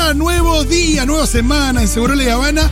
[0.00, 0.14] está?
[0.14, 2.70] Nuevo día, nueva semana en Seguro La Habana.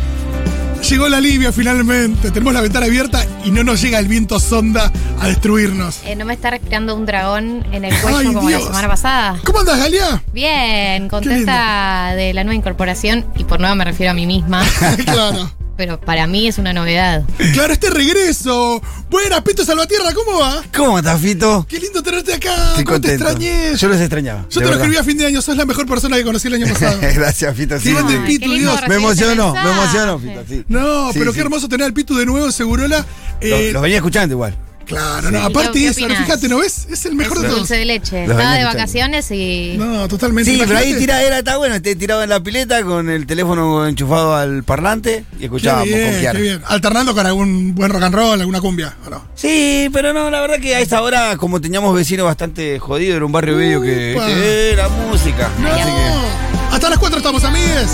[0.88, 2.30] Llegó la alivio finalmente.
[2.30, 6.00] Tenemos la ventana abierta y no nos llega el viento sonda a destruirnos.
[6.04, 8.60] Eh, no me está respirando un dragón en el cuello Ay, como Dios.
[8.62, 9.40] la semana pasada.
[9.44, 10.22] ¿Cómo andas, Galia?
[10.32, 14.64] Bien, contenta de la nueva incorporación y por nueva me refiero a mí misma,
[15.04, 15.50] claro.
[15.76, 17.24] pero para mí es una novedad.
[17.52, 18.80] Claro, este regreso.
[19.10, 20.62] Buenas, Pito Salvatierra, ¿cómo va?
[20.76, 21.64] ¿Cómo estás, Fito?
[21.66, 22.54] Qué lindo tenerte acá.
[22.70, 23.24] Estoy ¿Cómo te contento.
[23.30, 23.74] extrañé?
[23.76, 24.40] Yo los extrañaba.
[24.42, 24.80] Yo de te lo verdad.
[24.80, 26.98] escribí a fin de año, sos la mejor persona que conocí el año pasado.
[27.14, 27.80] Gracias, Fito.
[27.80, 28.18] Sí, Grande sí.
[28.18, 28.88] el Pitu, qué lindo Dios.
[28.88, 30.44] Me emocionó, me emocionó, Fito.
[30.46, 30.64] Sí.
[30.68, 31.36] No, Sí, pero sí.
[31.36, 33.06] qué hermoso tener al Pitu de nuevo en Segurola.
[33.40, 34.54] Eh, Lo, lo venía escuchando igual.
[34.88, 36.24] Claro, no, ¿Y aparte qué- qué eso, opinás?
[36.24, 36.86] fíjate, ¿no ves?
[36.90, 37.60] Es el mejor Es de todos.
[37.60, 38.26] dulce de leche.
[38.26, 39.74] Los Estaba de vacaciones y.
[39.78, 40.50] No, totalmente.
[40.50, 41.00] Sí, pero ahí Imagínate.
[41.00, 45.24] tira, era, está bueno, te tiraba en la pileta con el teléfono enchufado al parlante
[45.34, 46.36] y Qué escuchábamos bien, Kiara.
[46.36, 46.62] qué bien.
[46.66, 49.24] Alternando con algún buen rock and roll, alguna cumbia, ¿o no?
[49.34, 53.24] Sí, pero no, la verdad que a esa hora, como teníamos vecinos bastante jodidos, era
[53.26, 54.26] un barrio bello que, Upa.
[54.26, 55.50] que era música.
[55.60, 55.68] No.
[55.68, 56.74] Así que.
[56.74, 57.88] Hasta las 4 estamos, amigues.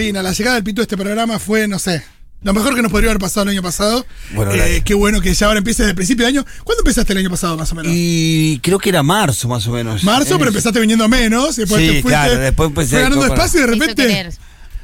[0.00, 2.02] La llegada del Pitu a este programa fue, no sé,
[2.42, 4.06] lo mejor que nos podría haber pasado el año pasado.
[4.32, 6.46] Bueno, Eh, qué bueno que ya ahora empiece desde el principio de año.
[6.64, 7.92] ¿Cuándo empezaste el año pasado, más o menos?
[7.94, 10.02] Y creo que era marzo más o menos.
[10.02, 11.58] Marzo, En pero empezaste viniendo menos.
[11.58, 14.30] Y después Sí, te fuiste, claro, después empecé fue ganando espacio y de repente.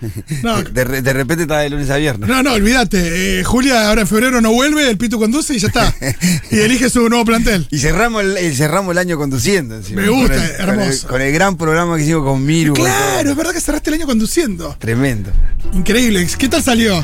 [0.43, 2.29] No, De, de repente estaba de lunes a viernes.
[2.29, 3.41] no, no, olvídate.
[3.41, 5.95] Eh, Julia ahora en febrero no vuelve, el Pitu conduce y ya está.
[6.51, 7.67] y elige su nuevo plantel.
[7.71, 9.77] Y cerramos el, cerramos el año conduciendo.
[9.77, 11.09] encima, Me gusta, con el, con el- hermoso.
[11.09, 12.75] Con el, gran programa que hicimos con Miru.
[12.75, 14.77] Claro, es verdad que cerraste el año conduciendo.
[14.79, 15.31] Tremendo.
[15.73, 16.27] Increíble.
[16.39, 17.03] ¿Qué tal salió?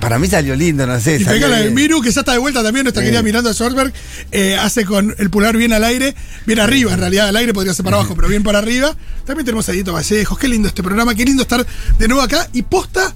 [0.00, 1.16] Para mí salió lindo, no sé.
[1.20, 1.70] Y pega la de.
[1.70, 3.06] Miru, que ya está de vuelta también, nuestra Sí.
[3.06, 3.92] querida Miranda Schorsberg,
[4.30, 6.14] eh, hace con el pulgar bien al aire,
[6.46, 8.94] bien arriba, en realidad al aire podría ser para abajo, pero bien para arriba.
[9.24, 11.66] También tenemos a Edito Vallejos, qué lindo este programa, qué lindo estar
[11.98, 13.14] de nuevo acá y posta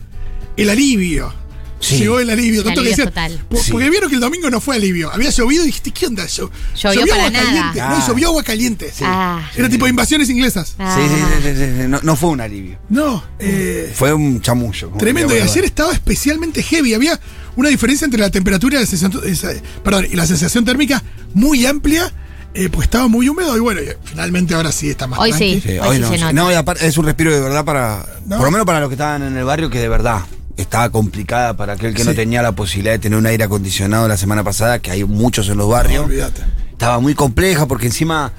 [0.57, 1.33] el alivio.
[1.81, 1.97] Sí.
[1.99, 3.47] Llegó el alivio, tanto que alivio decían, total.
[3.49, 3.73] po- Sí.
[3.73, 6.27] porque vieron que el domingo no fue alivio, había llovido y dijiste, ¿qué onda?
[6.27, 7.45] Llo- Llovió para agua nada.
[7.73, 8.93] caliente, no, llovió agua caliente.
[9.03, 9.51] Ah.
[9.57, 10.75] Era tipo invasiones inglesas.
[10.79, 10.95] Ah.
[10.95, 12.79] Sí, sí, sí, sí, sí, No, no fue un alivio.
[12.91, 14.91] No, eh, Fue un chamullo.
[14.99, 16.93] Tremendo, y ayer estaba especialmente heavy.
[16.93, 17.19] Había
[17.57, 19.23] una diferencia entre la temperatura y la sensación,
[19.83, 21.03] perdón, y la sensación térmica
[21.33, 22.13] muy amplia,
[22.53, 25.55] eh, pues estaba muy húmedo y bueno, y finalmente ahora sí está más Hoy tranqui.
[25.55, 25.61] sí.
[25.65, 26.11] Sí, Hoy hoy sí no.
[26.11, 26.33] se nota.
[26.35, 28.05] No, y aparte es un respiro de verdad para.
[28.27, 28.37] No.
[28.37, 30.21] Por lo menos para los que estaban en el barrio, que de verdad
[30.63, 32.09] estaba complicada para aquel que Sí.
[32.09, 35.49] no tenía la posibilidad de tener un aire acondicionado la semana pasada, que hay muchos
[35.49, 36.05] en los No, barrios.
[36.07, 36.43] olvídate.
[36.73, 38.33] estaba muy compleja porque encima.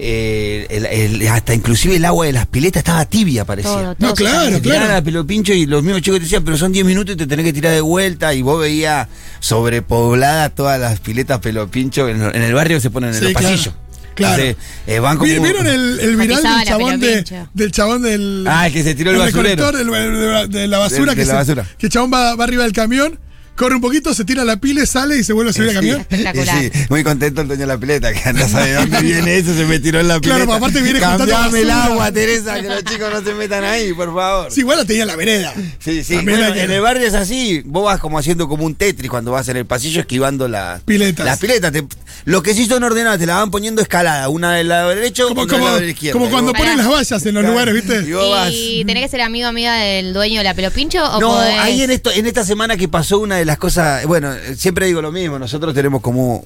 [0.00, 3.72] eh, el- el- hasta inclusive el agua de las piletas estaba tibia, parecía.
[3.72, 4.84] Todo, No, todo claro, claro.
[4.84, 7.26] a la pelopincho y los mismos chicos te decían, pero son 10 minutos y te
[7.26, 8.32] tenés que tirar de vuelta.
[8.32, 9.08] Y vos veías
[9.40, 12.08] sobrepobladas todas las piletas pelopincho.
[12.08, 13.48] En, en el barrio se ponen en Sí, los claro.
[13.48, 13.74] pasillos.
[14.18, 14.42] Claro.
[14.42, 14.56] Entonces,
[14.86, 17.24] eh, van como- ¿Vi- ¿Vieron el, el viral del chabón, de,
[17.54, 18.44] del chabón del.
[18.46, 19.72] Ah, el que se tiró el basurero.
[19.72, 21.12] del- de, de la basura.
[21.12, 21.66] De- que, de la se- basura.
[21.78, 23.18] que el chabón va, va arriba del camión,
[23.58, 26.00] corre un poquito, se tira la pila, sale y se vuelve a subir al camión.
[26.00, 26.58] Espectacular.
[26.62, 29.54] Sí, muy contento el dueño de la pileta, que anda sabe de dónde viene eso,
[29.54, 30.36] se me tiró en la pileta.
[30.36, 33.64] Claro, pero aparte viene juntando Cambiame el agua, Teresa, que los chicos no se metan
[33.64, 34.50] ahí, por favor.
[34.52, 35.52] Sí, igual la tenía en la vereda.
[35.80, 36.14] Sí, sí.
[36.22, 37.62] Bueno, que- en el barrio es así.
[37.64, 41.26] Vos vas como haciendo como un Tetris cuando vas en el pasillo esquivando las Piletas.
[41.26, 41.72] Las piletas.
[41.72, 41.84] Te-
[42.24, 44.28] lo que sí son ordenadas, te la van poniendo escalada.
[44.28, 46.18] Una del lado derecho, Como, una como, del lado izquierdo.
[46.18, 47.48] como Y cuando ponen las vallas en los Claro.
[47.50, 48.14] lugares, Y ¿viste?
[48.14, 51.20] vos vas- ¿Y tenés que ser amigo o amiga del dueño de la pelopincho o
[51.20, 54.30] No, podés- ahí en esto, en esta semana que pasó una de las cosas, bueno,
[54.56, 56.44] siempre digo lo mismo, nosotros tenemos como,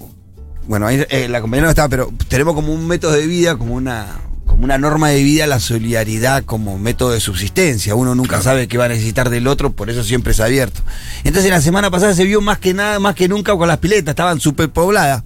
[0.68, 3.74] bueno, ahí, eh, la compañera no está, pero tenemos como un método de vida, como
[3.74, 7.96] una, como una norma de vida, la solidaridad como método de subsistencia.
[7.96, 10.80] Uno nunca sabe qué va a necesitar del otro, por eso siempre es abierto.
[11.24, 14.12] Entonces la semana pasada se vio más que nada, más que nunca con las piletas,
[14.12, 15.24] estaban súper pobladas.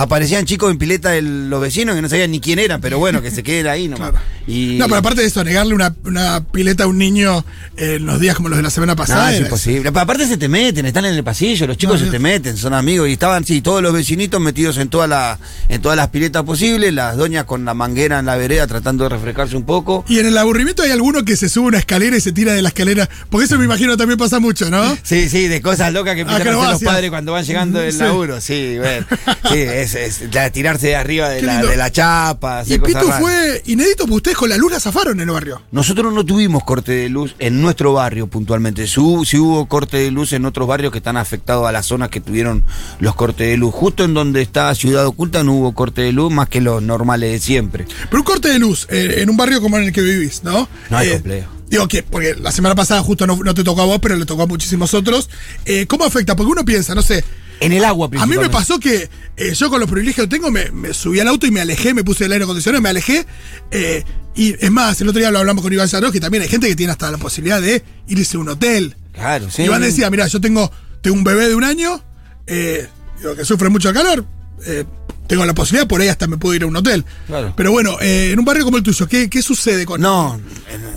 [0.00, 3.20] Aparecían chicos en pileta de los vecinos que no sabían ni quién eran, pero bueno,
[3.20, 4.10] que se queden ahí nomás.
[4.10, 4.24] Claro.
[4.46, 7.44] Y, No, pero aparte de eso, negarle una, una pileta a un niño
[7.76, 9.30] en los días como los de la semana No, pasada.
[9.32, 9.90] es era- imposible.
[9.90, 12.10] Pero aparte se te meten, están en el pasillo, los chicos No, se no.
[12.12, 15.38] te meten, son amigos y estaban, sí, todos los vecinitos metidos en, toda la,
[15.68, 19.10] en todas las piletas posibles, las doñas con la manguera en la vereda tratando de
[19.10, 20.04] refrescarse un poco.
[20.08, 22.62] Y en el aburrimiento hay alguno que se sube una escalera y se tira de
[22.62, 23.08] la escalera.
[23.30, 24.96] Porque eso me imagino también pasa mucho, ¿no?
[25.02, 27.92] Sí, sí, de cosas locas que empiezan a hacer los padres cuando van llegando del
[27.92, 27.98] Sí.
[27.98, 28.40] laburo.
[28.40, 29.04] Sí, bueno.
[29.50, 32.80] Sí, es, es, es la- tirarse de arriba de la, de la chapa, hacer Y
[32.80, 33.20] cosas raras.
[33.20, 35.62] fue inédito porque ustedes con la luz la zafaron en el barrio.
[35.72, 38.86] Nosotros no tuvimos corte de luz en nuestro barrio puntualmente.
[38.86, 42.20] Sí hubo, corte de luz en otros barrios que están afectados a las zonas que
[42.20, 42.64] tuvieron
[43.00, 43.74] los cortes de luz.
[43.74, 47.32] Justo en donde está Ciudad Oculta no hubo corte de luz más que los normales
[47.32, 47.86] de siempre.
[48.10, 50.68] Pero un corte de luz eh, en un barrio como en el que vivís, ¿no?
[50.90, 51.52] No es Eh, complejo.
[51.68, 54.24] Digo que, porque la semana pasada justo no, no te tocó a vos, pero le
[54.24, 55.28] tocó a muchísimos otros.
[55.66, 56.34] Eh, ¿Cómo afecta?
[56.34, 57.22] Porque uno piensa, no sé,
[57.60, 60.50] En el agua a mí me pasó que eh, yo con los privilegios que tengo
[60.50, 63.26] me, me subí al auto y me alejé, me puse el aire acondicionado, me alejé.
[63.70, 66.48] eh, y es más, el otro día lo hablamos con Iván Saró, que también hay
[66.48, 68.94] gente que tiene hasta la posibilidad de irse a un hotel.
[69.12, 69.62] Claro, sí.
[69.62, 70.70] Iván decía, mira, yo tengo,
[71.00, 72.00] tengo un bebé de un año,
[72.46, 72.86] eh,
[73.18, 74.24] digo, que sufre mucho calor,
[74.64, 74.84] eh,
[75.28, 77.04] tengo la posibilidad, por ahí hasta me puedo ir a un hotel.
[77.28, 77.52] Claro.
[77.56, 80.40] Pero bueno, eh, en un barrio como el tuyo, ¿qué, qué sucede con No,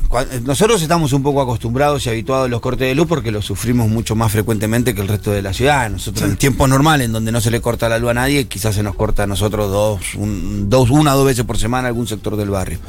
[0.10, 3.46] cua- nosotros estamos un poco acostumbrados y habituados a los cortes de luz porque los
[3.46, 5.90] sufrimos mucho más frecuentemente que el resto de la ciudad.
[5.90, 8.74] Nosotros en tiempos normales, en donde no se le corta la luz a nadie, quizás
[8.74, 12.08] se nos corta a nosotros dos, un- dos una o dos veces por semana algún
[12.08, 12.80] sector del barrio.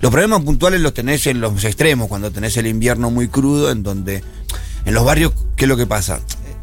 [0.00, 3.82] Los problemas puntuales los tenés en los extremos, cuando tenés el invierno muy crudo, en
[3.82, 4.22] donde
[4.84, 6.20] en los barrios, ¿qué es lo que pasa?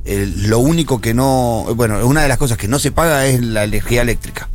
[0.07, 3.41] El- lo único que no, bueno, una de las cosas que no se paga es
[3.41, 4.49] la energía eléctrica.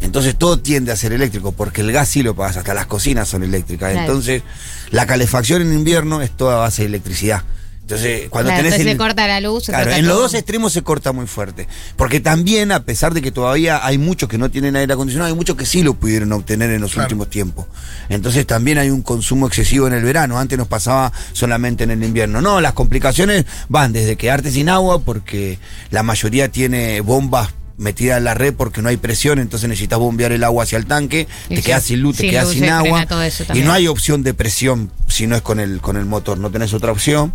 [0.00, 3.28] Entonces todo tiende a ser eléctrico, porque el gas sí lo pagas, hasta las cocinas
[3.28, 3.90] son eléctricas.
[3.92, 4.06] Claro.
[4.06, 4.42] Entonces,
[4.90, 7.42] la calefacción en invierno es toda base de electricidad.
[7.88, 10.18] Entonces, cuando Claro, tenés entonces el- se corta la luz, se Claro, corta en los
[10.18, 11.66] dos extremos se corta muy fuerte.
[11.96, 15.34] Porque también, a pesar de que todavía hay muchos que no tienen aire acondicionado, hay
[15.34, 17.06] muchos que sí lo pudieron obtener en los Claro.
[17.06, 17.64] últimos tiempos.
[18.10, 20.38] Entonces también hay un consumo excesivo en el verano.
[20.38, 22.42] Antes nos pasaba solamente en el invierno.
[22.42, 25.58] No, las complicaciones van desde quedarte sin agua, porque
[25.90, 30.32] la mayoría tiene bombas metidas en la red porque no hay presión, entonces necesitas bombear
[30.32, 32.68] el agua hacia el tanque, Y te sí, quedas sin luz, te quedas luz sin
[32.68, 33.06] agua.
[33.54, 36.50] y no hay opción de presión si no es con el, con el motor, no
[36.50, 37.32] tenés otra opción.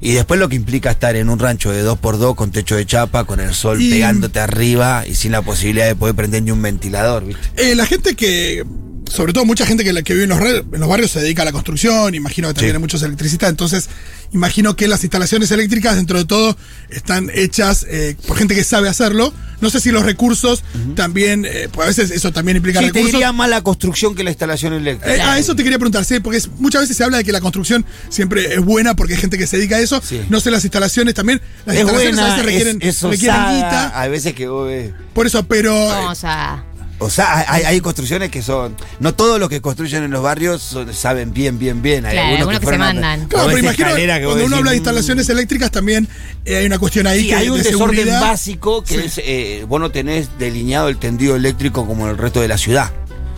[0.00, 3.24] Y después lo que implica estar en un rancho de 2x2 con techo de chapa,
[3.24, 6.62] con el sol Y- pegándote arriba y sin la posibilidad de poder prender ni un
[6.62, 7.42] ventilador, ¿viste?
[7.56, 8.64] Eh, la gente que,
[9.10, 11.20] sobre todo mucha gente que, la- que vive en los, re- en los barrios se
[11.20, 12.76] dedica a la construcción, imagino que también Sí.
[12.76, 13.88] hay muchos electricistas, entonces
[14.32, 16.56] imagino que las instalaciones eléctricas dentro de todo
[16.88, 19.32] están hechas eh, por gente que sabe hacerlo.
[19.60, 20.62] No sé si los recursos
[20.96, 23.12] también, eh, pues a veces eso también implica Sí, te recursos.
[23.12, 25.14] diría más la construcción que la instalación eléctrica.
[25.14, 27.32] Eh, a eso te quería preguntar, sí, porque es- muchas veces se habla de que
[27.32, 30.00] la construcción siempre es buena porque hay gente que se dedica a eso.
[30.02, 30.22] Sí.
[30.30, 31.42] No sé, las instalaciones también.
[31.66, 34.00] Las es instalaciones a buena, veces requieren, es, es requieren osada, guita.
[34.00, 35.74] Hay veces que vos ves- Por eso, pero.
[35.74, 36.64] eh, Vamos a.
[37.02, 38.76] O sea, hay, hay construcciones que son.
[39.00, 42.04] No todos los que construyen en los barrios son- saben bien, bien, bien.
[42.06, 43.28] Hay Claro, algunos algunos que se fueron a- mandan.
[43.28, 44.80] Claro, pero imagino que vos cuando uno habla de "Mm".
[44.80, 46.08] instalaciones eléctricas también
[46.44, 48.20] eh, hay una cuestión ahí Sí, que hay un de desorden seguridad.
[48.20, 49.00] básico que Sí.
[49.06, 52.58] es, eh, vos no tenés delineado el tendido eléctrico como en el resto de la
[52.58, 52.90] ciudad.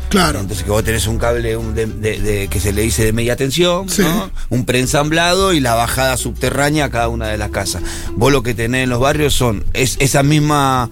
[0.09, 0.41] Claro.
[0.41, 3.13] Entonces que vos tenés un cable un de, de- de- que se le dice de
[3.15, 4.03] media tensión, Sí.
[4.03, 4.31] ¿no?
[4.51, 7.83] un preensamblado y la bajada subterránea a cada una de las casas.
[8.15, 10.91] Vos lo que tenés en los barrios son es, esa misma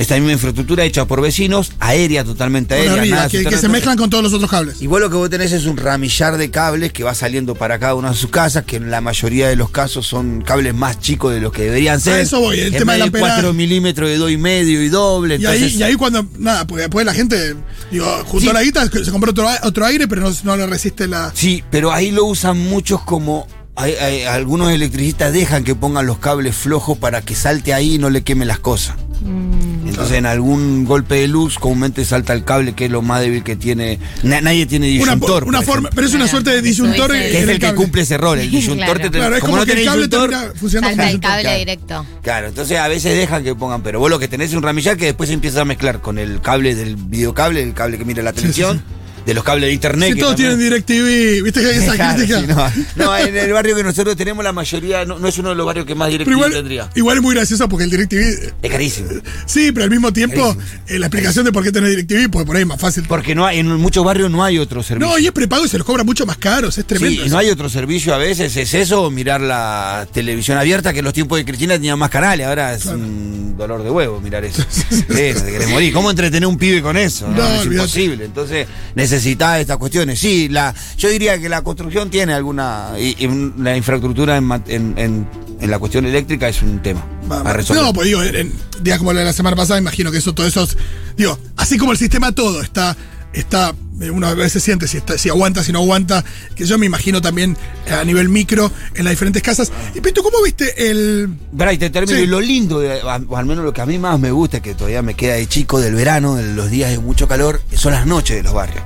[0.00, 4.24] esta misma infraestructura hecha por vecinos, aérea totalmente aérea, nada que, se mezclan con todos
[4.24, 4.80] los otros cables.
[4.80, 7.78] Y vos lo que vos tenés es un ramillar de cables que va saliendo para
[7.78, 10.98] cada una de sus casas, que en la mayoría de los casos son cables más
[11.00, 12.20] chicos de los que deberían ser.
[12.20, 13.32] eso voy, el En tema de amperaje.
[13.34, 15.36] 4 milímetros de 2,5 y medio y doble.
[15.36, 17.54] Y ahí, entonces- y ahí cuando, nada, porque después la gente,
[17.90, 18.52] digo, juntó Sí.
[18.54, 21.30] la guita, se compró otro, a- otro aire, pero no, no le resiste la...
[21.34, 23.46] Sí, pero ahí lo usan muchos como.
[23.76, 27.98] hay- hay- algunos electricistas dejan que pongan los cables flojos para que salte ahí y
[27.98, 28.96] no le queme las cosas.
[29.24, 33.20] Mm, Entonces, en algún golpe de luz, comúnmente salta el cable, que es lo más
[33.20, 33.98] débil que tiene.
[34.22, 35.44] na- nadie tiene disyuntor.
[35.44, 38.16] una forma, pero es una Claro, suerte de disyuntor que es el, que cumple ese
[38.18, 38.38] rol.
[38.38, 39.10] El disyuntor Claro.
[39.10, 41.58] te- Claro, es como, no que el cable disyuntor, termina funcionando Salta el cable Claro.
[41.58, 42.06] directo.
[42.22, 44.96] Claro, entonces a veces dejan que pongan, pero vos lo que tenés es un ramillar
[44.96, 48.22] que después se empieza a mezclar con el cable del videocable, el cable que mira
[48.22, 48.82] la sí, televisión,
[49.26, 50.08] de los cables de internet.
[50.10, 52.40] Si que todos también- tienen DirecTV, viste que hay esa Claro, crítica.
[52.40, 52.70] sí, no.
[53.04, 55.66] No, en el barrio que nosotros tenemos la mayoría, no, no es uno de los
[55.66, 56.90] barrios que más Pero directivo igual, tendría.
[56.94, 58.52] igual es muy gracioso porque el DirecTV.
[58.62, 59.08] Es carísimo.
[59.46, 60.56] Sí, pero al mismo tiempo,
[60.88, 63.04] eh, la explicación de por qué tenés DirecTV, pues por ahí es más fácil.
[63.08, 65.08] Porque no hay, en muchos barrios no hay otro servicio.
[65.08, 67.22] No, y es prepago y se los cobra mucho más caros, es tremendo.
[67.22, 70.98] Sí, y no hay otro servicio a veces, es eso, mirar la televisión abierta, que
[71.00, 74.44] en los tiempos de Cristina tenían más canales, ahora es un dolor de huevo mirar
[74.44, 74.62] eso.
[74.90, 75.92] Sí, te querés morir.
[75.92, 77.28] ¿Cómo entretener un pibe con eso?
[77.28, 78.24] No, No, es imposible.
[78.24, 78.66] Entonces,
[79.10, 80.18] necesitás estas cuestiones.
[80.18, 82.90] Sí, la, yo diría que la construcción tiene alguna.
[82.98, 85.28] Y, y un- la infraestructura en, en, en-
[85.60, 87.82] en la cuestión eléctrica es un tema Va, a resolver.
[87.82, 88.50] No, pues digo, en,
[88.82, 90.76] días como la de la semana pasada, imagino que eso, todo eso, es-
[91.16, 92.96] digo, así como el sistema todo está,
[93.32, 96.78] está, eh, uno a veces siente si, está, si aguanta, si no aguanta, que yo
[96.78, 97.56] me imagino también
[97.86, 99.72] eh, a nivel micro en las diferentes casas.
[99.94, 101.28] Y Pito, ¿cómo viste el...
[101.52, 102.16] Bray, te termino.
[102.16, 102.24] Sí.
[102.24, 105.02] Y lo lindo, o al menos lo que a mí más me gusta, que todavía
[105.02, 108.36] me queda de chico del verano, de los días de mucho calor, son las noches
[108.36, 108.84] de los barrios.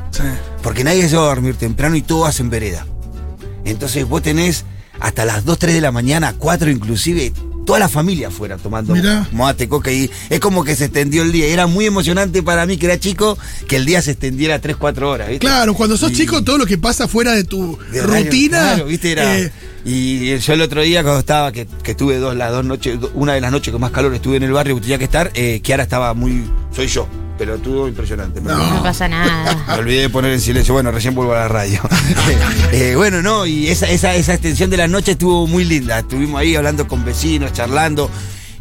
[0.62, 2.86] Porque nadie se va a dormir temprano y todo hacen vereda.
[3.64, 4.64] Entonces vos tenés
[5.00, 7.32] hasta las 2, 3 de la mañana, 4 inclusive,
[7.64, 9.28] toda la familia afuera tomando Mirá.
[9.32, 11.46] mate, coca y es como que se extendió el día.
[11.46, 15.10] Era muy emocionante para mí que era chico que el día se extendiera 3, 4
[15.10, 15.28] horas.
[15.28, 15.40] ¿viste?
[15.46, 18.58] Claro, cuando sos Y- chico, todo lo que pasa fuera de tu de rutina.
[18.74, 19.12] claro, ¿viste?
[19.12, 19.52] Era, eh,
[19.86, 23.34] y yo el otro día cuando estaba, que, que tuve dos, las dos noches, una
[23.34, 25.60] de las noches con más calor estuve en el barrio que tenía que estar, eh,
[25.62, 26.42] Kiara estaba muy,
[26.74, 27.06] soy yo,
[27.36, 28.40] pero estuvo impresionante.
[28.40, 28.74] me No.
[28.74, 29.64] No pasa nada.
[29.68, 30.74] Me olvidé de poner en silencio.
[30.74, 31.80] Bueno, recién vuelvo a la radio.
[32.72, 36.00] Eh, bueno, no, y esa, esa, esa extensión de la noche estuvo muy linda.
[36.00, 38.10] Estuvimos ahí hablando con vecinos, charlando,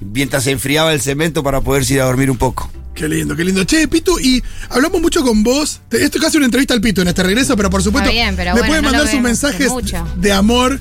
[0.01, 2.69] mientras se enfriaba el cemento para poder ir a dormir un poco.
[2.93, 3.63] Qué lindo, qué lindo.
[3.63, 5.81] Che, Pitu, y hablamos mucho con vos.
[5.89, 8.35] Esto es casi una entrevista al Pitu en este regreso, pero por supuesto, Está bien,
[8.35, 10.05] pero le bueno, pueden no mandar sus mensajes mucho.
[10.17, 10.79] de amor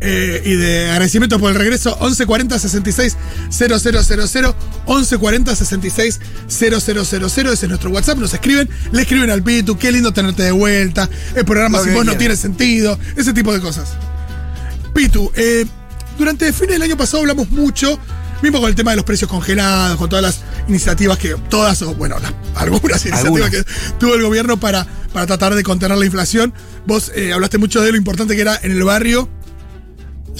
[0.00, 1.90] eh, y de agradecimiento por el regreso.
[2.00, 3.16] 1140 66
[3.50, 4.54] 000,
[4.86, 6.76] 1140 66 000.
[6.78, 8.18] Ese es nuestro WhatsApp.
[8.18, 9.76] Nos escriben, le escriben al Pitu.
[9.78, 11.08] Qué lindo tenerte de vuelta.
[11.34, 12.98] El programa Lo sin vos no tiene sentido.
[13.16, 13.88] Ese tipo de cosas.
[14.94, 15.66] Pitu, eh,
[16.18, 17.98] durante el fin del año pasado hablamos mucho,
[18.42, 21.94] mismo con el tema de los precios congelados, con todas las iniciativas que, todas, o
[21.94, 23.50] bueno, las- algunas iniciativas Algunas.
[23.50, 23.64] que
[24.00, 26.52] tuvo el gobierno para, para tratar de contener la inflación.
[26.86, 29.28] Vos eh, hablaste mucho de lo importante que era en el barrio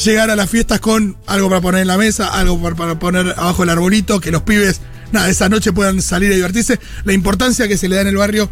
[0.04, 3.62] llegar a las fiestas con algo para poner en la mesa, algo para, poner abajo
[3.64, 4.80] el arbolito, que los pibes,
[5.12, 6.78] nada, esa noche puedan salir a divertirse.
[7.04, 8.48] La importancia que se le da en el barrio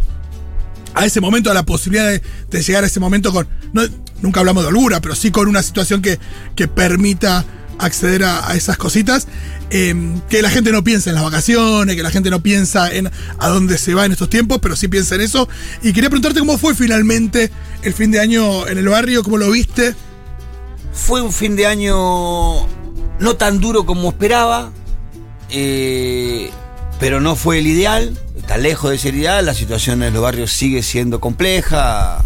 [0.94, 3.46] a ese momento, a la posibilidad de, llegar a ese momento con.
[3.72, 3.82] no-
[4.22, 6.18] nunca hablamos de holgura, pero sí con una situación que,
[6.68, 7.44] permita
[7.78, 9.28] acceder a, esas cositas.
[9.70, 9.94] eh,
[10.30, 13.48] que la gente no piensa en las vacaciones, que la gente no piensa en a
[13.48, 15.48] dónde se va en estos tiempos, pero sí piensa en eso.
[15.82, 17.50] Y quería preguntarte cómo fue finalmente
[17.82, 19.94] el fin de año en el barrio, cómo lo viste.
[20.96, 22.66] Fue un fin de año
[23.18, 24.72] no tan duro como esperaba,
[25.50, 26.50] eh,
[26.98, 28.18] pero no fue el ideal.
[28.36, 32.24] Está lejos de ser ideal, la situación en los barrios sigue siendo compleja.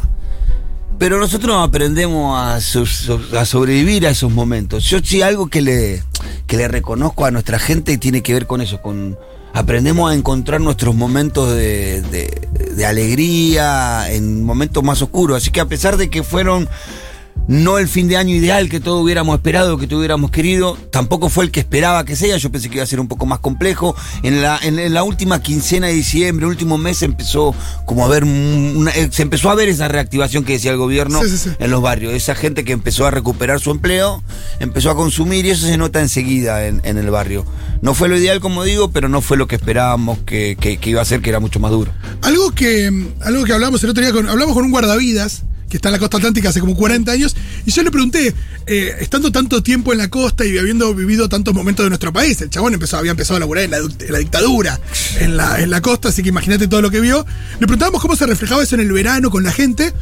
[0.98, 4.84] Pero nosotros aprendemos a, so- so- a sobrevivir a esos momentos.
[4.84, 6.02] Yo sí algo que le,
[6.46, 9.18] que le reconozco a nuestra gente tiene que ver con eso, con
[9.54, 15.38] aprendemos a encontrar nuestros momentos de, de- de alegría en momentos más oscuros.
[15.38, 16.68] Así que a pesar de que fueron
[17.48, 21.28] no el fin de año ideal que todos hubiéramos esperado, que todos hubiéramos querido, tampoco
[21.28, 23.40] fue el que esperaba que sea, yo pensé que iba a ser un poco más
[23.40, 23.96] complejo.
[24.22, 27.54] En la, en, en la última quincena de diciembre, último mes, empezó
[27.86, 31.20] como a ver, una- eh, se empezó a ver esa reactivación que decía el gobierno
[31.22, 31.50] Sí, sí, sí.
[31.58, 32.12] en los barrios.
[32.14, 34.22] Esa gente que empezó a recuperar su empleo,
[34.60, 37.44] empezó a consumir y eso se nota enseguida en, en el barrio.
[37.82, 40.90] No fue lo ideal, como digo, pero no fue lo que esperábamos que, que- que
[40.90, 41.90] iba a ser, que era mucho más duro.
[42.22, 45.88] Algo que, algo que hablamos el otro día, con, hablamos con un guardavidas que está
[45.88, 47.34] en la costa atlántica hace como 40 años,
[47.64, 48.34] y yo le pregunté,
[48.66, 52.38] eh, estando tanto tiempo en la costa y habiendo vivido tantos momentos de nuestro país,
[52.42, 54.78] el chabón empezó, había empezado a laburar en la, en la dictadura,
[55.20, 57.24] en la, en la costa, así que imagínate todo lo que vio.
[57.60, 59.94] Le preguntábamos cómo se reflejaba eso en el verano con la gente,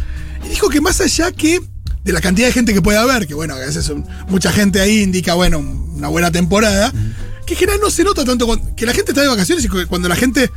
[0.45, 1.61] y dijo que más allá que
[2.05, 3.93] de la cantidad de gente que puede haber, que bueno, a veces
[4.29, 6.91] mucha gente ahí indica, bueno, una buena temporada,
[7.47, 9.69] que en general no se nota tanto, con- que la gente está de vacaciones y
[9.69, 10.51] cuando la gente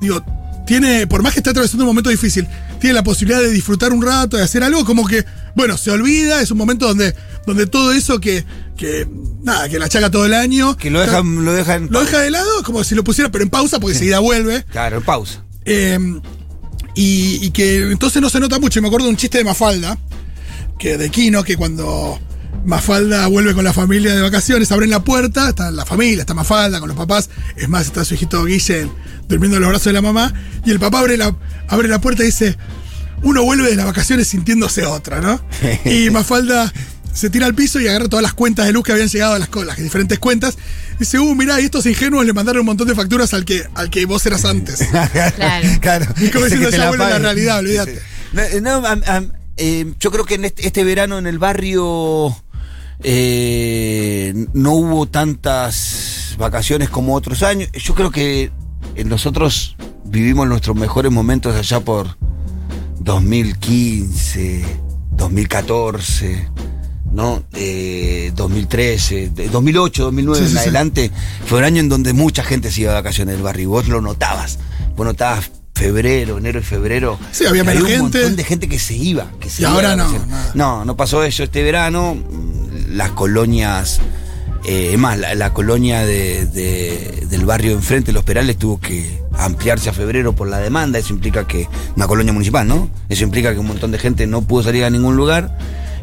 [0.00, 0.24] digo,
[0.66, 2.48] tiene, por más que esté atravesando un momento difícil,
[2.82, 5.24] tiene la posibilidad de disfrutar un rato, de hacer algo, como que,
[5.56, 7.14] bueno, se olvida, es un momento donde,
[7.46, 8.44] donde todo eso que,
[8.76, 9.08] que,
[9.42, 10.76] nada, que la achaca todo el año.
[10.76, 11.88] Que lo está- dejan, lo dejan.
[11.90, 14.64] lo deja de lado, como si lo pusiera, pero en pausa, porque enseguida vuelve.
[14.70, 15.42] Claro, en pausa.
[15.64, 15.98] Eh,
[16.94, 18.78] y, y que entonces no se nota mucho.
[18.78, 19.96] Y me acuerdo de un chiste de Mafalda,
[20.78, 22.18] que de Kino, que cuando
[22.64, 26.80] Mafalda vuelve con la familia de vacaciones, abren la puerta, está la familia, está Mafalda
[26.80, 28.88] con los papás, es más, está su hijito Guille
[29.28, 30.32] durmiendo en los brazos de la mamá,
[30.64, 31.34] y el papá abre la,
[31.68, 32.56] abre la puerta y dice,
[33.22, 35.40] uno vuelve de las vacaciones sintiéndose otra, ¿no?
[35.84, 36.72] Y Mafalda
[37.12, 39.38] se tira al piso y agarra todas las cuentas de luz que habían llegado a
[39.38, 40.56] las, las diferentes cuentas.
[40.94, 43.64] Y dice, uh, mirá, y estos ingenuos le mandaron un montón de facturas al que,
[43.74, 44.82] al que vos eras antes.
[45.36, 45.68] Claro.
[45.80, 46.06] claro.
[46.20, 48.00] Y como diciendo, ya la vuelve realidad, olvídate.
[48.62, 48.82] No,
[49.58, 52.34] eh, yo creo que en este, este verano en el barrio
[53.04, 57.70] eh, no hubo tantas vacaciones como otros años.
[57.72, 58.50] Yo creo que
[59.04, 62.16] nosotros vivimos nuestros mejores momentos allá por
[63.00, 64.64] 2015,
[65.12, 66.48] 2014.
[67.12, 67.42] ¿no?
[67.52, 70.68] Eh, 2013, de- 2008, 2009 Sí, sí, en sí.
[70.68, 71.10] adelante,
[71.44, 74.00] fue un año en donde mucha gente se iba de vacaciones del barrio vos lo
[74.00, 74.58] notabas.
[74.96, 77.18] Vos notabas febrero, enero y febrero.
[77.30, 78.02] Sí, había menos un gente.
[78.02, 79.30] montón de gente que se iba.
[79.40, 80.10] Que se Y iba ahora no.
[80.54, 82.16] No, no pasó eso este verano.
[82.92, 84.00] Las colonias,
[84.64, 89.20] eh, es más, la, la colonia de- de- del barrio enfrente, Los Perales, tuvo que
[89.32, 90.98] ampliarse a febrero por la demanda.
[90.98, 92.88] Eso implica que, una colonia municipal, ¿no?
[93.08, 95.56] Eso implica que un montón de gente no pudo salir a ningún lugar.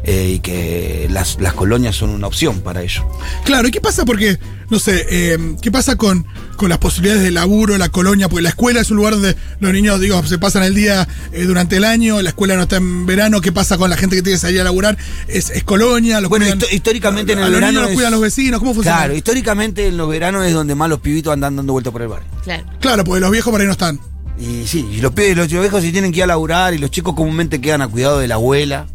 [0.04, 3.06] Eh, y que las, las colonias son una opción para ello.
[3.44, 4.04] Claro, ¿y qué pasa?
[4.04, 4.38] Porque,
[4.70, 6.26] no sé, eh, ¿qué pasa con,
[6.56, 8.28] con las posibilidades de laburo, la colonia?
[8.28, 11.44] Porque la escuela es un lugar donde los niños, digo, se pasan el día eh,
[11.44, 14.22] durante el año, la escuela no está en verano, ¿qué pasa con la gente que
[14.22, 14.96] tiene que salir a laburar?
[15.28, 18.12] Es, es colonia, los Bueno, cuidan- históricamente en a el los niños los es- cuidan
[18.12, 18.98] los vecinos, ¿cómo funciona?
[18.98, 22.08] Claro, históricamente en los veranos es donde más los pibitos andan dando vueltas por el
[22.08, 22.28] barrio.
[22.44, 22.64] Claro.
[22.80, 24.00] Claro, porque los viejos por ahí no están.
[24.38, 26.90] Y sí, y los pibes, los viejos se tienen que ir a laburar y los
[26.90, 28.86] chicos comúnmente quedan a cuidado de la abuela.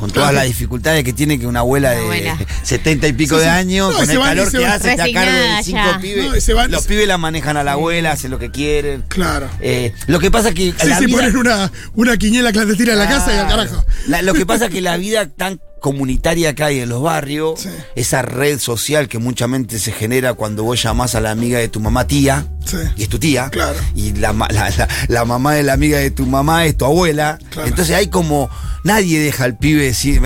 [0.00, 2.38] Con todas las dificultades que tiene que una abuela La de abuela.
[2.62, 4.90] 70 y pico Sí, de años, No, con se el van calor se que hace,
[4.92, 5.98] está a cargo de cinco ya.
[6.00, 6.24] pibes.
[6.24, 9.04] No, y se van- los pibes la manejan a la abuela, hacen lo que quieren.
[9.08, 9.48] Claro.
[9.60, 12.98] Eh, lo que pasa es que Sí, la vida- ponen una, una quiniela clandestina en
[12.98, 13.84] la casa y al carajo.
[14.08, 17.60] La- lo que pasa es que la vida tan comunitaria que hay en los barrios,
[17.60, 17.68] Sí.
[17.96, 21.80] esa red social que muchamente se genera cuando vos llamás a la amiga de tu
[21.80, 22.76] mamá tía, Sí.
[22.96, 23.76] y es tu tía, Claro.
[23.94, 27.38] y la, la- la- la mamá de la amiga de tu mamá es tu abuela,
[27.50, 27.68] Claro.
[27.68, 28.48] entonces hay como,
[28.84, 30.20] nadie deja al pibe decir,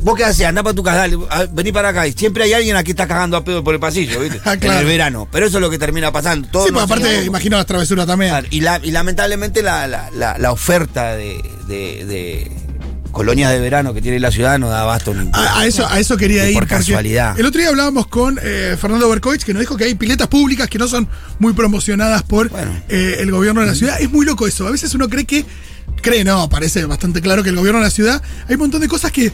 [0.00, 1.16] vos qué haces, andá para tu casa, dale,
[1.52, 4.18] vení para acá, y siempre hay alguien aquí está cagando a pedo por el pasillo,
[4.20, 4.40] ¿viste?
[4.44, 4.74] Ah, claro.
[4.74, 6.48] En el verano, pero eso es lo que termina pasando.
[6.48, 8.34] Todos Sí, pues aparte, imagino las travesuras también.
[8.50, 12.50] Y, la- y lamentablemente la, la- la- la oferta de, de- de
[13.12, 15.98] colonias de verano que tiene la ciudad no da abasto ni A, a eso, a
[15.98, 16.54] eso quería ir.
[16.54, 17.38] por casualidad.
[17.38, 20.68] El otro día hablábamos con eh, Fernando Berkovich, que nos dijo que hay piletas públicas
[20.68, 22.70] que no son muy promocionadas por Bueno.
[22.88, 24.00] eh, el gobierno de la ciudad.
[24.00, 24.66] Es muy loco eso.
[24.66, 25.44] A veces uno cree que.
[26.02, 28.22] Cree, no, parece bastante claro que el gobierno de la ciudad.
[28.48, 29.32] Hay un montón de cosas que.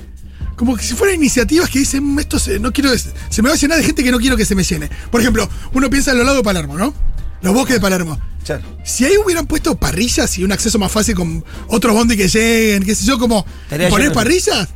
[0.56, 3.56] Como que si fueran iniciativas que dicen, "Mm, esto se, no quiero, se me va
[3.56, 4.88] a llenar de gente que no quiero que se me llene.
[5.10, 6.94] Por ejemplo, uno piensa en los lagos de Palermo, ¿no?
[7.42, 8.18] Los bosques de Palermo.
[8.44, 8.62] Claro.
[8.84, 12.82] Si ahí hubieran puesto parrillas y un acceso más fácil con otros bondi que lleguen,
[12.84, 14.68] qué sé yo, como Estaría poner lleno parrillas,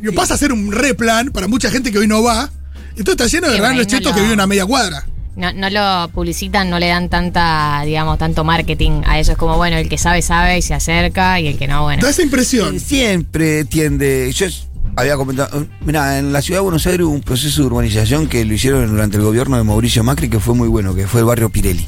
[0.00, 2.50] digo, pasa a ser un replan para mucha gente que hoy no va.
[2.96, 5.06] Entonces está lleno de Sí, grandes no chetos que lo- viven a media cuadra.
[5.36, 9.32] No, no lo publicitan, no le dan tanta, digamos, tanto marketing a eso.
[9.32, 12.02] Es como, bueno, el que sabe, sabe y se acerca y el que no, bueno.
[12.02, 12.80] Da esa impresión.
[12.80, 14.32] Siempre tiende.
[14.32, 14.66] Yo es-
[14.98, 15.64] había comentado.
[15.84, 18.88] Mira, en la ciudad de Buenos Aires hubo un proceso de urbanización que lo hicieron
[18.88, 21.86] durante el gobierno de Mauricio Macri que fue muy bueno, que fue el barrio Pirelli.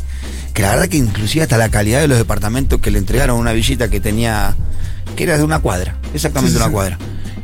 [0.55, 3.53] Que la verdad que inclusive hasta la calidad de los departamentos que le entregaron una
[3.53, 4.55] villita que tenía.
[5.17, 6.99] que era de una cuadra, exactamente Sí, sí, una cuadra.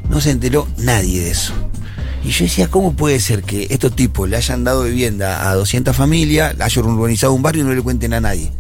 [0.09, 1.53] No se enteró nadie de eso.
[2.25, 5.97] Y yo decía, ¿cómo puede ser que estos tipos le hayan dado vivienda a 200
[5.97, 8.53] familias, hayan urbanizado un barrio y no le cuenten a nadie?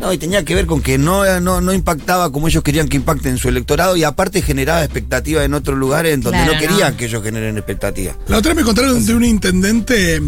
[0.00, 2.96] No, y tenía que ver con que no, no, no impactaba como ellos querían que
[2.96, 6.58] impacte en su electorado y aparte generaba expectativas en otros lugares en donde Claro, no
[6.60, 6.96] querían no.
[6.96, 8.16] que ellos generen expectativas.
[8.28, 10.22] La otra vez me contaron de un intendente.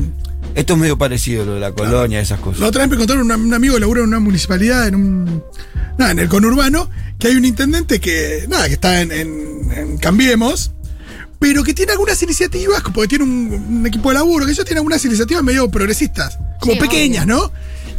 [0.56, 2.60] Esto es medio parecido lo de la colonia, esas cosas.
[2.60, 5.44] La otra vez me contaron un amigo que labura en una municipalidad, en un.
[5.96, 8.46] Nada, en el conurbano, que hay un intendente que.
[8.48, 10.72] Nada, que está en, en- en Cambiemos.
[11.38, 14.78] Pero que tiene algunas iniciativas, porque tiene un, un equipo de laburo, que ellos tienen
[14.78, 17.50] algunas iniciativas medio progresistas, como Sí, pequeñas, ¿no?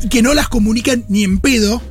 [0.10, 1.82] Que no las comunican ni en pedo,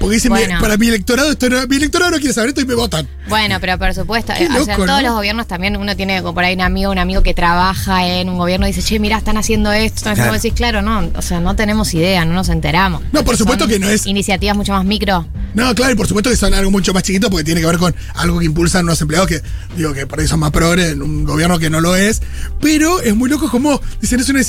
[0.00, 0.56] porque dicen, Bueno.
[0.56, 3.06] "Mi- para mi electorado, esto no- mi electorado no quiere saber esto y me votan.
[3.28, 5.08] Bueno, pero por supuesto, Qué eh, o sea, en todos ¿no?
[5.08, 8.28] los gobiernos también uno tiene como por ahí un amigo, un amigo que trabaja en
[8.28, 10.42] un gobierno y dice, che, mira, están haciendo esto, están haciendo Claro.
[10.42, 13.02] decís, claro, no, o sea, no tenemos idea, no nos enteramos.
[13.12, 15.28] No, por supuesto que no es- Iniciativas mucho más micro.
[15.54, 17.76] No, claro, y por supuesto que son algo mucho más chiquito porque tiene que ver
[17.78, 19.42] con algo que impulsan unos empleados que,
[19.76, 22.22] digo, que por ahí son más progres en un gobierno que no lo es.
[22.60, 24.40] Pero es muy loco como dicen, es una,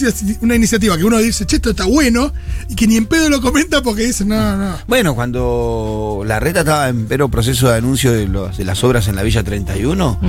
[0.42, 2.32] una iniciativa que uno dice, che, esto está bueno,
[2.70, 4.78] y que ni en pedo lo comenta porque dicen, no, no.
[4.88, 5.41] Bueno, cuando
[6.26, 9.24] la reta estaba en pero proceso de anuncio de, los- de las obras en la
[9.24, 10.20] Villa 31,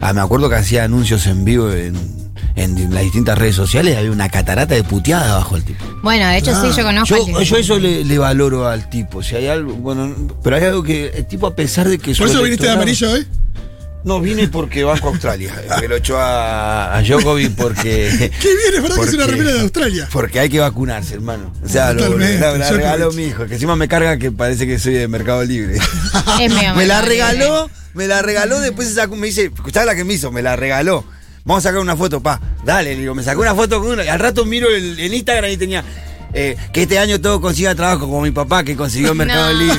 [0.00, 1.94] ah, me acuerdo que hacía anuncios en vivo en,
[2.56, 5.84] en las distintas redes sociales, había una catarata de puteada bajo el tipo.
[6.02, 7.14] Bueno, de hecho Ah, sí, yo conozco.
[7.16, 9.22] Yo, al que- yo eso le, le valoro al tipo.
[9.22, 12.28] Si hay algo, bueno, pero hay algo que el tipo a pesar de que ¿Por
[12.28, 13.26] eso viniste de amarillo hoy?
[14.04, 15.54] No vine porque banco a Australia.
[15.80, 19.36] Me lo echó a, a Djokovic porque Qué bien, es verdad que es una Porque-
[19.38, 20.08] remera de Australia.
[20.12, 21.52] porque hay que vacunarse, hermano.
[21.64, 24.94] O sea, lo, la, regaló mi hijo, que encima me carga que parece que soy
[24.94, 25.78] de Mercado Libre.
[26.76, 30.14] Me la regaló, me la regaló, después se sacó, me dice, ¿sabes la que me
[30.14, 30.32] hizo?
[30.32, 31.04] Me la regaló.
[31.44, 32.40] Vamos a sacar una foto, pa.
[32.64, 34.04] Dale, le digo, me sacó una foto con una.
[34.04, 35.84] Y al rato miro el, el Instagram y tenía.
[36.34, 39.58] eh, que este año todo consiga trabajo como mi papá que consiguió Mercado No.
[39.58, 39.76] Libre.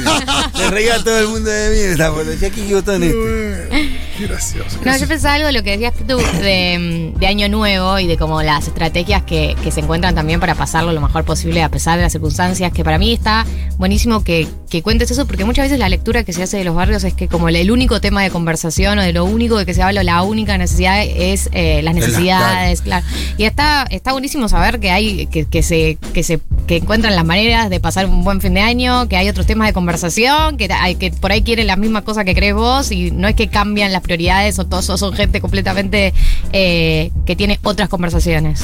[0.55, 2.25] Se reía todo el mundo de mí en esa foto.
[2.25, 4.02] Decía, ¿qué botón este?
[4.19, 4.79] Gracioso.
[4.85, 8.17] No, yo pensaba algo de lo que decías tú de, de Año Nuevo y de
[8.17, 11.97] como las estrategias que, que se encuentran también para pasarlo lo mejor posible a pesar
[11.97, 13.45] de las circunstancias, que para mí está
[13.77, 16.75] buenísimo que, que cuentes eso, porque muchas veces la lectura que se hace de los
[16.75, 19.65] barrios es que como el, el único tema de conversación o de lo único de
[19.65, 23.05] que se habla, la única necesidad es eh, las la- necesidades, claro.
[23.37, 27.25] Y está, está buenísimo saber que hay, que, que se, que se que encuentran las
[27.25, 30.71] maneras de pasar un buen fin de año, que hay otros temas de conversación, que,
[30.71, 33.49] hay, que por ahí quieren la misma cosa que crees vos y no es que
[33.49, 36.13] cambian las prioridades o todos son gente completamente
[36.51, 38.61] eh, que tiene otras conversaciones.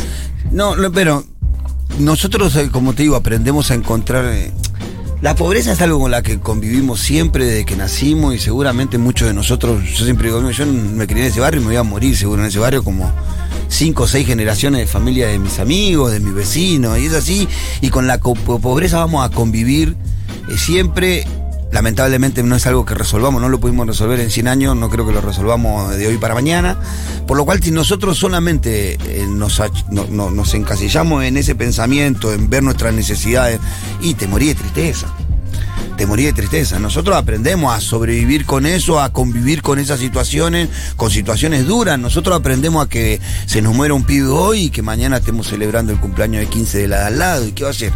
[0.52, 1.24] No, pero
[1.98, 4.26] nosotros, eh, como te digo, aprendemos a encontrar.
[4.26, 4.52] eh,
[5.22, 9.28] La pobreza es algo con la que convivimos siempre desde que nacimos y seguramente muchos
[9.28, 11.84] de nosotros, yo siempre digo, yo me crié en ese barrio y me voy a
[11.84, 13.12] morir seguro en ese barrio como
[13.68, 17.48] cinco o seis generaciones de familia de mis amigos, de mis vecinos, y es así,
[17.82, 19.98] y con la pobreza vamos a convivir
[20.58, 21.26] siempre.
[21.72, 25.06] Lamentablemente no es algo que resolvamos, no lo pudimos resolver en 100 años, no creo
[25.06, 26.78] que lo resolvamos de hoy para mañana.
[27.28, 32.64] Por lo cual, si nosotros solamente eh, nos, nos encasillamos en ese pensamiento, en ver
[32.64, 33.60] nuestras necesidades,
[34.02, 35.08] y te morí de tristeza
[36.00, 36.80] te morí de tristeza.
[36.80, 42.00] Nosotros aprendemos a sobrevivir con eso, a convivir con esas situaciones, con situaciones duras.
[42.00, 45.92] Nosotros aprendemos a que se nos muera un pibe hoy y que mañana estemos celebrando
[45.92, 47.46] el cumpleaños de 15 de la de al lado.
[47.46, 47.92] ¿Y qué va a hacer?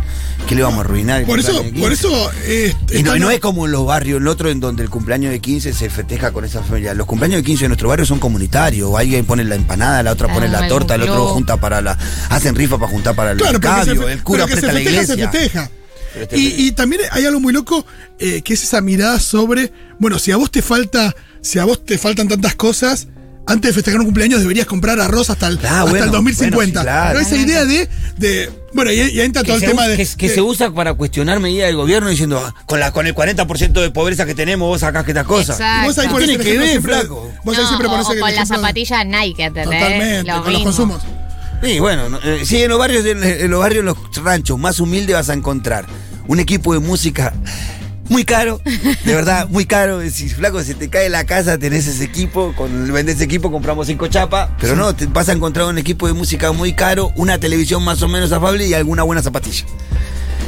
[0.49, 1.21] ¿Qué le vamos a arruinar?
[1.21, 1.93] el Por eso, por 15?
[1.93, 2.31] eso.
[2.43, 4.89] eh, Y no, no es como en los barrios, en el otro, en donde el
[4.89, 6.93] cumpleaños de 15 se festeja con esa familia.
[6.93, 8.93] Los cumpleaños de 15 de nuestro barrio son comunitarios.
[8.97, 11.97] Alguien pone la empanada, la otra pone Ah, la torta, el otro junta para la.
[12.27, 15.15] Hacen rifa para juntar para el Claro, se el cura presta la iglesia.
[15.15, 15.69] Se festeja.
[16.15, 17.85] Este- Y, y también hay algo muy loco,
[18.19, 21.83] eh, que es esa mirada sobre, bueno, si a vos te falta, si a vos
[21.85, 23.07] te faltan tantas cosas,
[23.45, 26.55] antes de festejar un cumpleaños deberías comprar arroz hasta el, Ah, hasta bueno, el 2050.
[26.55, 27.09] bueno, sí, claro.
[27.11, 29.97] Pero esa idea de, de bueno, y, y ahí entra todo que, el tema de...
[29.97, 33.05] que, que de- se usa para cuestionar medidas del gobierno diciendo "Ah, con la con
[33.05, 35.59] el 40% de pobreza que tenemos vos sacás que estas cosas.
[35.59, 35.87] Exacto.
[35.87, 37.33] vos ahí que ver, flaco.
[37.43, 39.65] Vos ahí No, siempre o, ponés o el con de- zapatillas Nike, ¿entendés?
[39.79, 41.01] Totalmente, Lo con los consumos.
[41.63, 44.59] Sí, bueno, no, eh, sí, en los barrios, en, en los barrios, en los ranchos
[44.59, 45.85] más humildes vas a encontrar
[46.27, 47.33] un equipo de música
[48.09, 48.59] muy caro,
[49.05, 50.01] de verdad, muy caro.
[50.09, 53.87] Si flaco, se te cae la casa, tenés ese equipo, con vendés ese equipo, compramos
[53.87, 57.37] cinco chapas, pero no, te vas a encontrar un equipo de música muy caro, una
[57.37, 59.65] televisión más o menos afable y alguna buena zapatilla.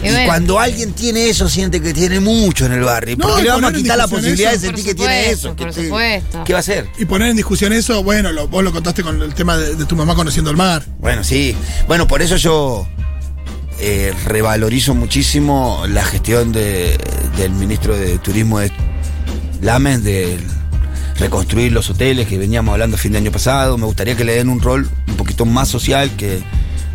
[0.03, 0.25] Y Y, bueno.
[0.27, 3.15] cuando alguien tiene eso, siente que tiene mucho en el barrio.
[3.17, 5.55] No, ¿Por qué y le vamos a quitar la posibilidad de sentir que tiene eso?
[5.55, 6.43] por ¿Qué te- supuesto.
[6.45, 6.87] ¿Qué va a hacer?
[6.99, 9.85] Y poner en discusión eso, bueno, lo- vos lo contaste con el tema de, de
[9.85, 10.85] tu mamá conociendo el mar.
[10.99, 11.55] Bueno, sí.
[11.87, 12.87] Bueno, por eso yo
[13.79, 16.97] eh, revalorizo muchísimo la gestión de-
[17.37, 18.71] del ministro de Turismo de
[19.61, 20.37] Lames de
[21.19, 23.77] reconstruir los hoteles que veníamos hablando a fin de año pasado.
[23.77, 26.39] Me gustaría que le den un rol un poquito más social que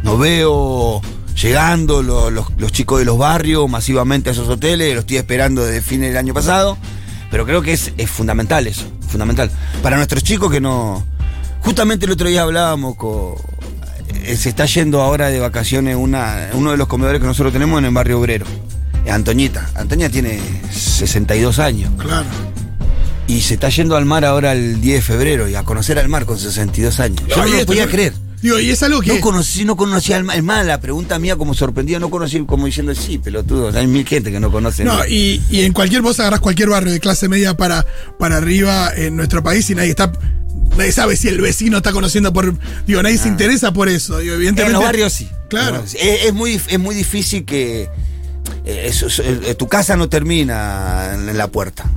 [0.02, 1.00] no veo
[1.42, 4.94] llegando lo- los, los chicos de los barrios masivamente a esos hoteles.
[4.94, 6.76] Lo estoy esperando desde fin del año pasado.
[7.30, 9.50] Pero creo que es, es fundamental eso, fundamental.
[9.82, 11.06] Para nuestros chicos que no...
[11.60, 13.34] Justamente el otro día hablábamos con...
[14.24, 17.78] eh, Se está yendo ahora de vacaciones una, uno de los comedores que nosotros tenemos
[17.78, 18.46] en el barrio obrero.
[19.08, 19.70] Antoñita.
[19.76, 20.40] Antoña tiene
[20.72, 21.92] 62 años.
[21.98, 22.26] Claro.
[23.28, 26.08] Y se está yendo al mar ahora el 10 de febrero y a conocer al
[26.08, 27.22] mar con 62 años.
[27.28, 28.12] Yo no, lo podía creer.
[28.42, 29.14] Digo, y es algo que.
[29.14, 30.36] No conocí, no conocía al mar.
[30.36, 34.06] Es más, la pregunta mía como sorprendido, no conocí como diciendo, sí, pelotudo, hay mil
[34.06, 34.82] gente que no conoce.
[34.84, 37.84] No, y, y en cualquier, vos agarrás cualquier barrio de clase media para,
[38.18, 40.10] para arriba en nuestro país y nadie está.
[40.76, 42.54] Nadie sabe si el vecino está conociendo por.
[42.86, 44.18] Digo, nadie se interesa por eso.
[44.18, 44.70] Digo, evidentemente.
[44.76, 45.28] En los barrios sí.
[45.48, 45.82] Claro.
[45.84, 47.88] Es, es muy, es muy difícil que
[48.64, 51.90] eh, eso- eso- eh, tu casa no termina en la puerta.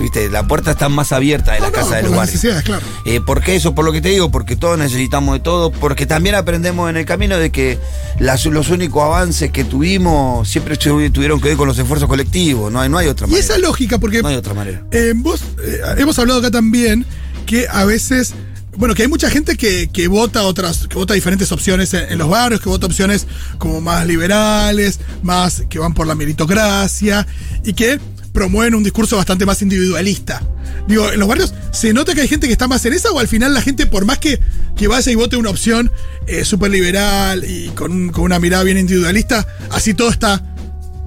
[0.00, 0.30] ¿Viste?
[0.30, 2.34] La puerta está más abierta de la No, no, casa de por los las barrios.
[2.34, 2.82] necesidades, claro.
[3.04, 3.74] Eh, ¿Por qué eso?
[3.74, 7.04] Por lo que te digo, porque todos necesitamos de todo, porque también aprendemos en el
[7.04, 7.78] camino de que
[8.18, 12.72] las- los únicos avances que tuvimos siempre tu- tuvieron que ver con los esfuerzos colectivos,
[12.72, 13.44] no hay, no hay otra Y manera.
[13.46, 14.82] esa lógica, porque No hay otra manera.
[14.90, 17.04] eh, vos eh, hemos hablado acá también
[17.46, 18.32] que a veces.
[18.76, 22.16] Bueno, que hay mucha gente que, que vota otras, que vota diferentes opciones en, en
[22.18, 23.26] los barrios, que vota opciones
[23.58, 27.26] como más liberales, más que van por la meritocracia,
[27.64, 27.98] y que
[28.32, 30.42] promueven un discurso bastante más individualista.
[30.86, 33.18] Digo, en los barrios, ¿se nota que hay gente que está más en esa o
[33.18, 34.40] al final la gente, por más que,
[34.76, 35.90] que vaya y vote una opción
[36.26, 40.42] eh, súper liberal y con, un- con una mirada bien individualista, así todo está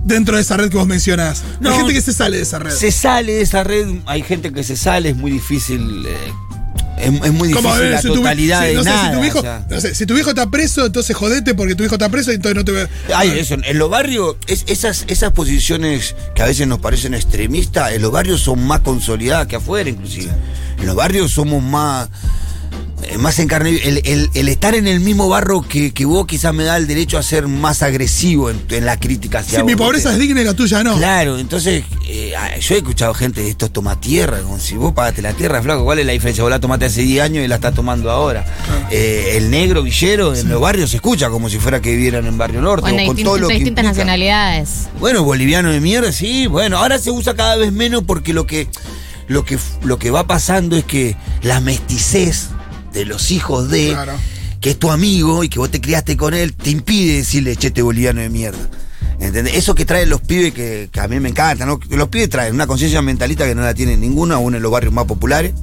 [0.04, 1.44] dentro de esa red que vos mencionás?
[1.62, 2.72] No, hay gente que se sale de esa red.
[2.76, 6.06] Se sale de esa red, hay gente que se sale, es muy difícil.
[6.06, 6.34] eh,
[7.04, 9.10] es, es muy difícil eh, la si tu- totalidad si- de no sé, nada.
[9.10, 9.66] si tu viejo, o sea.
[9.70, 12.36] no sé, si tu viejo está preso, entonces jodete porque tu hijo está preso y
[12.36, 12.88] entonces no te ve.
[13.16, 17.94] Ay, eso, en los barrios, es- esas, esas posiciones que a veces nos parecen extremistas,
[17.94, 20.32] en los barrios son más consolidadas que afuera, inclusive.
[20.80, 22.10] En los barrios somos más,
[23.20, 23.70] más en carne.
[23.84, 26.88] El, el- el estar en el mismo barro que, que vos quizás me da el
[26.88, 30.42] derecho a ser más agresivo en, en la crítica hacia Si mi pobreza es digna
[30.42, 30.98] y la tuya no.
[30.98, 34.94] Claro, entonces eh, ah, yo he escuchado gente de esto toma tierra, como si vos
[34.94, 36.44] pagaste la tierra, flaco, ¿cuál es la diferencia?
[36.44, 38.46] Vos la tomaste hace 10 años y la estás tomando ahora.
[38.92, 42.38] Eh, el negro villero en los barrios se escucha como si fuera que vivieran en
[42.38, 42.90] Barrio Norte.
[42.92, 44.04] Bueno, o con todo lo que distintas implica.
[44.04, 44.70] nacionalidades.
[45.00, 46.48] Bueno, boliviano de mierda, sí.
[46.48, 48.68] Bueno, ahora se usa cada vez menos porque lo que,
[49.28, 52.50] lo que, lo que va pasando es que la mesticez
[52.94, 54.14] de los hijos de, Claro.
[54.62, 57.82] que es tu amigo y que vos te criaste con él, te impide decirle chete
[57.82, 58.70] boliviano de mierda.
[59.20, 59.56] ¿Entendés?
[59.56, 61.80] Eso que traen los pibes que, que a mí me encanta, ¿no?
[61.90, 64.94] Los pibes traen una conciencia mentalista que no la tiene ninguno, aún en los barrios
[64.94, 65.54] más populares.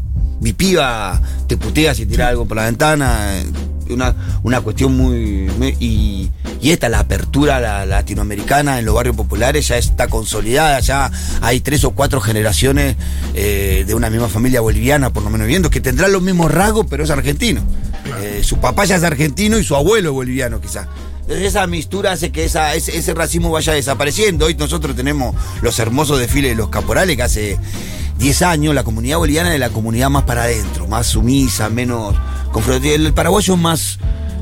[0.41, 3.39] Mi piba te putea si tira algo por la ventana.
[3.39, 3.47] eh,
[3.91, 4.15] Una,
[4.45, 5.51] una cuestión muy.
[5.59, 10.81] muy- y, y esta, la apertura la- latinoamericana en los barrios populares ya está consolidada,
[10.81, 12.97] ya hay tres o cuatro generaciones
[13.35, 16.87] eh, de una misma familia boliviana, por lo menos viviendo, que tendrán los mismos rasgos,
[16.89, 17.63] pero es argentino.
[18.21, 20.87] Eh, su papá ya es argentino y su abuelo es boliviano quizás.
[21.23, 24.47] Entonces esa mistura hace que esa, ese, ese racismo vaya desapareciendo.
[24.47, 27.59] Hoy nosotros tenemos los hermosos desfiles de los caporales que hace
[28.19, 32.17] 10 años la comunidad boliviana es la comunidad más para adentro, más sumisa, menos
[32.53, 32.95] confrontativa.
[32.97, 33.99] El paraguayo es más,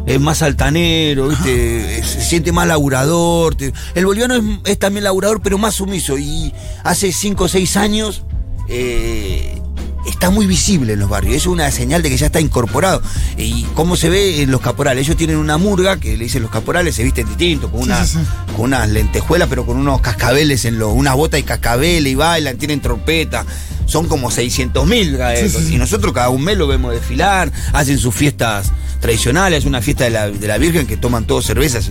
[0.09, 2.03] es más altanero, ¿viste?
[2.03, 3.57] se siente más laburador.
[3.95, 6.19] El boliviano es, es también laburador, pero más sumiso.
[6.19, 6.53] Y
[6.85, 8.23] hace 5 o 6 años
[8.69, 9.61] eh,
[10.07, 11.35] está muy visible en los barrios.
[11.37, 13.03] Es una señal de que ya está incorporado.
[13.37, 15.07] ¿Y cómo se ve en los caporales?
[15.07, 18.05] Ellos tienen una murga, que le dicen los caporales, se visten distinto, con, Sí, una,
[18.05, 18.53] sí, sí.
[18.57, 22.57] con unas lentejuelas, pero con unos cascabeles en los, unas botas y cascabeles y bailan,
[22.57, 23.45] tienen trompeta.
[23.89, 25.19] Son como 600 mil.
[25.37, 25.75] Sí, sí, sí.
[25.75, 28.71] Y nosotros cada un mes lo vemos desfilar, hacen sus fiestas
[29.01, 31.91] tradicionales, una fiesta de la, de la Virgen que toman todos cervezas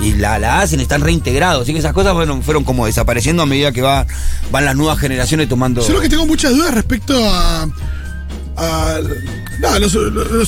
[0.00, 1.62] y la, la hacen, están reintegrados.
[1.62, 4.06] Así que esas cosas bueno, fueron como desapareciendo a medida que va,
[4.50, 5.86] van las nuevas generaciones tomando.
[5.86, 7.68] Yo lo que tengo muchas dudas respecto a.
[8.56, 9.00] a
[9.78, 9.92] los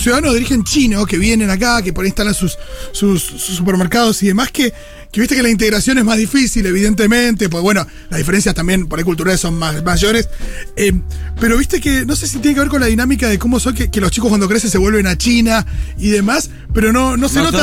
[0.01, 2.59] ciudadanos de origen chino que vienen acá, que por ahí instalan sus,
[2.93, 4.73] sus, sus supermercados y demás, que,
[5.17, 8.99] que viste que la integración es más difícil, evidentemente, pues bueno, las diferencias también por
[8.99, 10.29] ahí culturales son más mayores.
[10.77, 10.93] eh,
[11.41, 13.75] pero viste que no sé si tiene que ver con la dinámica de cómo son
[13.75, 15.65] que, que los chicos cuando crecen se vuelven a China
[15.97, 17.63] y demás, pero no, no se No, nota.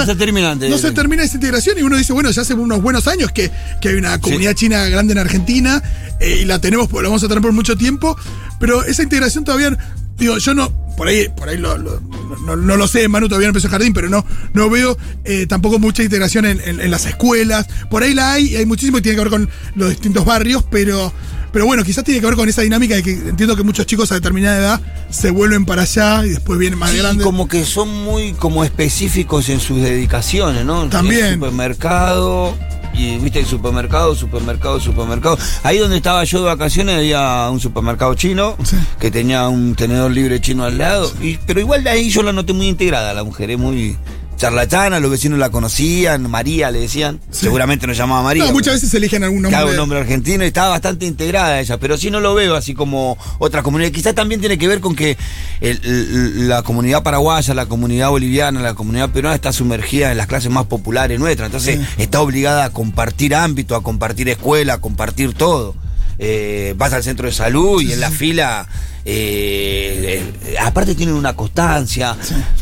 [0.72, 3.32] no se no termina esa integración y uno dice, bueno, ya hace unos buenos años
[3.32, 5.84] que, que hay una comunidad china grande en Argentina
[6.20, 8.18] eh, y la tenemos, la vamos a tener por mucho tiempo,
[8.60, 9.78] pero esa integración todavía,
[10.18, 12.00] digo, yo no, por ahí, por ahí lo- lo-
[12.46, 15.46] no, no lo sé, Manu todavía no empezó el jardín, pero no, no veo eh,
[15.48, 18.98] tampoco mucha integración en, en- en las escuelas, por ahí la hay, y hay muchísimo
[18.98, 21.12] que tiene que ver con los distintos barrios, pero...
[21.54, 24.12] Pero bueno, quizás tiene que ver con esa dinámica de que entiendo que muchos chicos
[24.12, 27.24] a determinada edad se vuelven para allá y después vienen más Sí, grandes.
[27.24, 30.90] como que son muy como específicos en sus dedicaciones, ¿no?
[30.90, 31.26] También.
[31.26, 32.58] El supermercado.
[32.94, 35.38] Y viste el supermercado, supermercado, supermercado.
[35.64, 38.78] Ahí donde estaba yo de vacaciones había un supermercado chino Sí.
[39.00, 41.12] que tenía un tenedor libre chino al lado.
[41.22, 43.98] Y, pero igual de ahí yo la noté muy integrada, la mujer es muy
[44.38, 47.20] charlatana, los vecinos la conocían, María le decían.
[47.32, 47.42] Sí.
[47.42, 48.46] Seguramente no llamaba María.
[48.46, 49.64] no, muchas veces eligen algún nombre.
[49.66, 53.18] Un nombre argentino y estaba bastante integrada ella, pero sí no lo veo así como
[53.40, 53.92] otra comunidad.
[53.92, 55.18] Quizás también tiene que ver con que
[55.62, 60.28] el- el- la comunidad paraguaya, la comunidad boliviana, la comunidad peruana está sumergida en las
[60.28, 65.34] clases más populares nuestras, entonces está obligada a compartir ámbito, a compartir escuela, a compartir
[65.34, 65.76] todo.
[66.20, 68.68] Eh, vas al centro de salud y en la fila,
[69.06, 72.16] eh, eh, aparte tienen una constancia,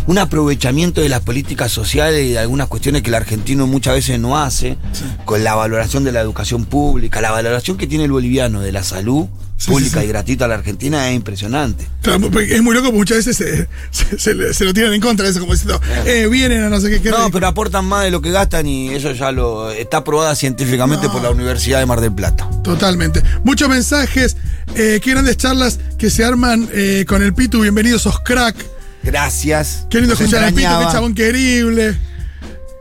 [0.07, 4.19] un aprovechamiento de las políticas sociales y de algunas cuestiones que el argentino muchas veces
[4.19, 4.77] no hace,
[5.25, 8.83] con la valoración de la educación pública, la valoración que tiene el boliviano de la
[8.83, 9.27] salud
[9.67, 11.87] pública y gratuita a la Argentina es impresionante.
[12.01, 14.93] Claro, porque es muy loco porque muchas veces se, se- se le- se lo tiran
[14.93, 17.01] en contra de eso, como diciendo, eh, vienen a no sé qué.
[17.01, 20.33] qué No, pero aportan más de lo que gastan y eso ya lo está aprobada
[20.35, 21.13] científicamente No.
[21.13, 22.49] por la Universidad de Mar del Plata.
[22.63, 23.21] Totalmente.
[23.43, 24.37] Muchos mensajes,
[24.75, 27.61] eh, qué grandes charlas que se arman eh, con el Pitu.
[27.61, 28.55] Bienvenidos, sos crack.
[29.03, 29.85] Gracias.
[29.89, 31.97] Qué lindo Nos escuchar al Pitu, qué chabón querible.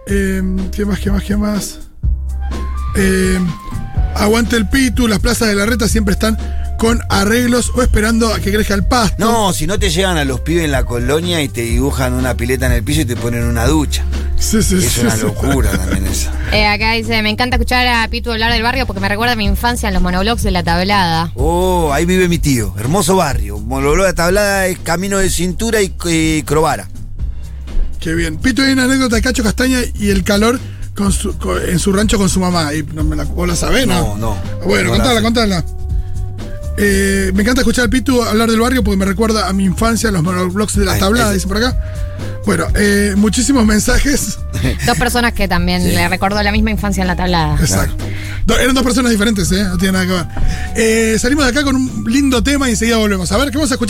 [0.06, 1.78] Eh, ¿Qué más, qué más, qué más?
[2.96, 3.38] Eh,
[4.16, 6.36] aguante el Pitu, las plazas de la reta siempre están
[6.80, 9.16] con arreglos o esperando a que crezca el pasto.
[9.18, 12.34] No, si no te llegan a los pibes en la colonia y te dibujan una
[12.38, 14.02] pileta en el piso y te ponen una ducha.
[14.38, 15.20] Sí, sí, Es sí, una sí.
[15.20, 16.30] locura también eso.
[16.52, 19.36] Eh, acá dice, me encanta escuchar a Pitu hablar del barrio porque me recuerda a
[19.36, 21.30] mi infancia en los monoblogs de la tablada.
[21.34, 22.74] Oh, ahí vive mi tío.
[22.78, 23.58] Hermoso barrio.
[23.58, 26.88] Monología tablada es camino de cintura y, y Crovara.
[28.00, 28.38] Qué bien.
[28.38, 30.58] Pito, hay una anécdota de Cacho Castaña y el calor
[30.96, 32.72] con su- con- en su rancho con su mamá.
[32.72, 34.16] Y no me la, ¿Vos la sabés, no?
[34.16, 34.36] No, no.
[34.64, 35.22] Bueno, No la contala, sé.
[35.22, 35.64] contala.
[36.82, 40.10] Eh, me encanta escuchar al Pitu hablar del barrio porque me recuerda a mi infancia,
[40.10, 41.76] los monoblogs de la tablada, dice por acá.
[42.46, 44.38] Bueno, eh, muchísimos mensajes.
[44.86, 47.54] Dos personas que también le recordó la misma infancia en la tablada.
[47.60, 48.02] Exacto.
[48.46, 49.62] Do- eran dos personas diferentes, ¿eh?
[49.64, 50.26] No tiene nada que ver.
[50.74, 53.30] Eh, salimos de acá con un lindo tema y enseguida volvemos.
[53.30, 53.88] A ver, ¿qué vamos a escuchar?